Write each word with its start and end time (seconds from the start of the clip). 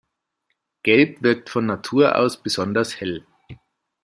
Gelb 0.81 1.21
wirkt 1.21 1.51
von 1.51 1.67
Natur 1.67 2.15
aus 2.15 2.41
besonders 2.41 2.99
hell. 2.99 3.23